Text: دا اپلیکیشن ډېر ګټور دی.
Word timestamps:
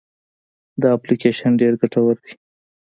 دا 0.81 0.89
اپلیکیشن 0.97 1.51
ډېر 1.61 1.73
ګټور 1.81 2.15
دی. 2.23 2.33